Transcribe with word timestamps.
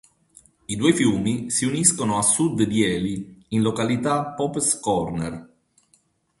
I 0.65 0.75
due 0.75 0.93
fiumi 0.93 1.51
si 1.51 1.63
uniscono 1.65 2.17
a 2.17 2.23
sud 2.23 2.63
di 2.63 2.81
Ely, 2.83 3.37
in 3.49 3.61
località 3.61 4.31
"Pope's 4.33 4.79
Corner". 4.79 5.47